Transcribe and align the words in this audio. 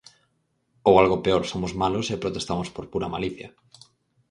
Ou 0.89 0.93
algo 1.01 1.17
peor, 1.25 1.43
somos 1.51 1.71
malos 1.81 2.07
e 2.13 2.21
protestamos 2.23 2.69
por 2.75 2.85
pura 2.93 3.11
malicia. 3.13 3.49